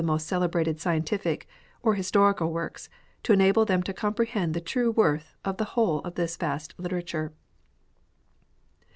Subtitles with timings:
[0.03, 1.47] most celebrated scientific
[1.83, 2.89] or historical works
[3.21, 7.31] to enable them to comprehend the true worth of the whole of this vast literature.